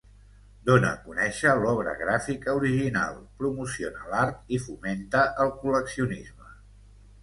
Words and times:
Dona 0.69 0.87
a 0.91 1.01
conèixer 1.09 1.53
l'obra 1.65 1.93
gràfica 1.99 2.57
original, 2.63 3.21
promociona 3.45 4.11
l'art 4.15 4.59
i 4.59 4.65
fomenta 4.69 5.27
el 5.47 5.57
col·leccionisme. 5.65 6.55